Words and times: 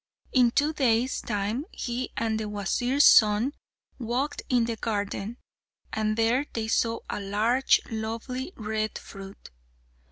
In 0.31 0.49
two 0.49 0.73
days' 0.73 1.21
time 1.21 1.63
he 1.71 2.09
and 2.17 2.39
the 2.39 2.49
Wazir's 2.49 3.05
son 3.05 3.53
walked 3.99 4.41
in 4.49 4.65
the 4.65 4.75
garden, 4.75 5.37
and 5.93 6.17
there 6.17 6.47
they 6.53 6.67
saw 6.67 7.01
a 7.07 7.19
large, 7.21 7.79
lovely 7.91 8.51
red 8.55 8.97
fruit. 8.97 9.51